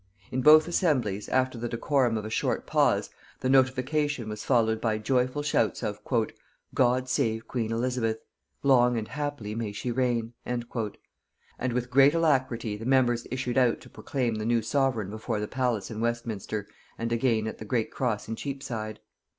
[0.31, 3.11] In both assemblies, after the decorum of a short pause,
[3.41, 5.99] the notification was followed by joyful shouts of
[6.73, 8.17] "God save queen Elizabeth!
[8.63, 10.57] long and happily may she reign!" and
[11.71, 15.91] with great alacrity the members issued out to proclaim the new sovereign before the palace
[15.91, 16.65] in Westminster
[16.97, 18.99] and again at the great cross in Cheapside.